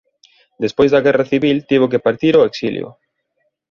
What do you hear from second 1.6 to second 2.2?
tivo que